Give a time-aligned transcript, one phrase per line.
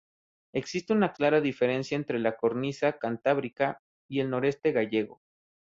[0.55, 5.21] Existe una clara diferencia entre la cornisa cantábrica y el noroeste gallego.